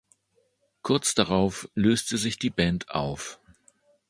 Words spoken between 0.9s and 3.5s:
darauf löste sich die Band auf.